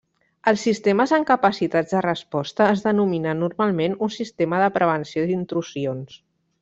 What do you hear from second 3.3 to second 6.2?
normalment un sistema de prevenció d'intrusions.